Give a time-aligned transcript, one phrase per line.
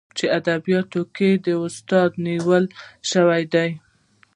[0.17, 2.69] چې ادبياتو کې ته استادي نيولى
[3.09, 3.67] شې.